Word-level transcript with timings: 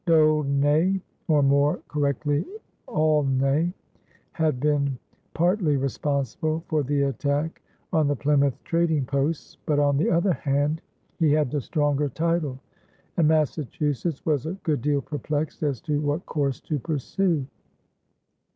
D'Aulnay, 0.07 0.99
or 1.27 1.43
more 1.43 1.79
correctly 1.87 2.43
Aulnay, 2.87 3.71
had 4.31 4.59
been 4.59 4.97
partly 5.35 5.77
responsible 5.77 6.63
for 6.67 6.81
the 6.81 7.03
attack 7.03 7.61
on 7.93 8.07
the 8.07 8.15
Plymouth 8.15 8.57
trading 8.63 9.05
posts, 9.05 9.59
but, 9.67 9.77
on 9.77 9.97
the 9.97 10.09
other 10.09 10.33
hand, 10.33 10.81
he 11.19 11.31
had 11.33 11.51
the 11.51 11.61
stronger 11.61 12.09
title; 12.09 12.59
and 13.17 13.27
Massachusetts 13.27 14.25
was 14.25 14.47
a 14.47 14.53
good 14.63 14.81
deal 14.81 15.01
perplexed 15.03 15.61
as 15.61 15.79
to 15.81 16.01
what 16.01 16.25
course 16.25 16.59
to 16.61 16.79
pursue. 16.79 17.45